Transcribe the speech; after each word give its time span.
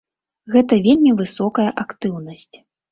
Гэта 0.55 0.73
вельмі 0.89 1.11
высокая 1.21 1.69
актыўнасць. 1.87 2.55